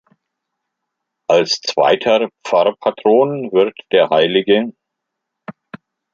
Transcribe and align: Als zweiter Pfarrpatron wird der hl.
Als 1.27 1.61
zweiter 1.61 2.27
Pfarrpatron 2.43 3.51
wird 3.51 3.77
der 3.91 4.09
hl. 4.09 4.73